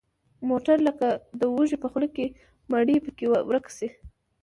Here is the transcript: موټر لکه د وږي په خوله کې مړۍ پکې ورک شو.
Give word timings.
موټر 0.49 0.77
لکه 0.87 1.07
د 1.39 1.41
وږي 1.53 1.77
په 1.81 1.87
خوله 1.91 2.09
کې 2.15 2.25
مړۍ 2.71 2.97
پکې 3.05 3.25
ورک 3.49 3.65
شو. 3.77 3.89